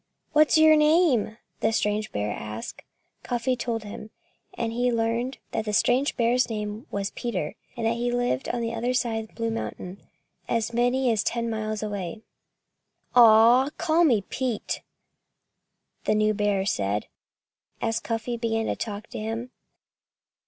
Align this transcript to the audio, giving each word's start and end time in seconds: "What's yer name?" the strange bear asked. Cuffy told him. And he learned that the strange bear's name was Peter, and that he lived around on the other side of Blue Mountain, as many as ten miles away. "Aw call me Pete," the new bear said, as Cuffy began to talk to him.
"What's 0.33 0.57
yer 0.57 0.75
name?" 0.75 1.37
the 1.59 1.71
strange 1.71 2.11
bear 2.11 2.31
asked. 2.31 2.81
Cuffy 3.21 3.55
told 3.55 3.83
him. 3.83 4.09
And 4.55 4.73
he 4.73 4.91
learned 4.91 5.37
that 5.51 5.65
the 5.65 5.73
strange 5.73 6.17
bear's 6.17 6.49
name 6.49 6.87
was 6.89 7.11
Peter, 7.11 7.53
and 7.77 7.85
that 7.85 7.97
he 7.97 8.09
lived 8.11 8.47
around 8.47 8.55
on 8.55 8.61
the 8.63 8.73
other 8.73 8.95
side 8.95 9.23
of 9.25 9.35
Blue 9.35 9.51
Mountain, 9.51 10.01
as 10.49 10.73
many 10.73 11.11
as 11.11 11.21
ten 11.23 11.51
miles 11.51 11.83
away. 11.83 12.23
"Aw 13.15 13.69
call 13.77 14.03
me 14.03 14.21
Pete," 14.21 14.81
the 16.05 16.15
new 16.15 16.33
bear 16.33 16.65
said, 16.65 17.05
as 17.79 17.99
Cuffy 17.99 18.37
began 18.37 18.65
to 18.65 18.75
talk 18.75 19.05
to 19.09 19.19
him. 19.19 19.51